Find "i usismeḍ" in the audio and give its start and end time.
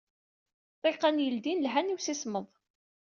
1.93-2.47